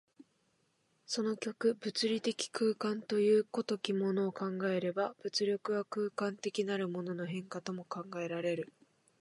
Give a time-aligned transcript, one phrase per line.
[1.05, 8.73] その極、物理的空間という如きものを考えれば、物力は空間的なるものの変化とも考えられる。